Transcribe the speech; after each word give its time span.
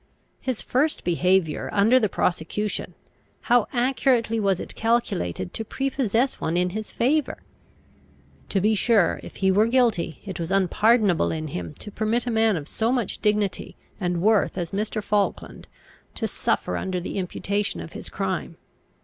His 0.39 0.63
first 0.63 1.03
behaviour 1.03 1.69
under 1.71 1.99
the 1.99 2.09
prosecution, 2.09 2.95
how 3.41 3.67
accurately 3.71 4.39
was 4.39 4.59
it 4.59 4.73
calculated 4.73 5.53
to 5.53 5.63
prepossess 5.63 6.41
one 6.41 6.57
in 6.57 6.71
his 6.71 6.89
favour! 6.89 7.43
To 8.49 8.59
be 8.59 8.73
sure, 8.73 9.19
if 9.21 9.35
he 9.35 9.51
were 9.51 9.67
guilty, 9.67 10.19
it 10.25 10.39
was 10.39 10.49
unpardonable 10.49 11.31
in 11.31 11.49
him 11.49 11.75
to 11.75 11.91
permit 11.91 12.25
a 12.25 12.31
man 12.31 12.57
of 12.57 12.67
so 12.67 12.91
much 12.91 13.19
dignity 13.19 13.75
and 13.99 14.23
worth 14.23 14.57
as 14.57 14.71
Mr. 14.71 15.03
Falkland 15.03 15.67
to 16.15 16.27
suffer 16.27 16.77
under 16.77 16.99
the 16.99 17.19
imputation 17.19 17.79
of 17.79 17.93
his 17.93 18.09
crime! 18.09 18.57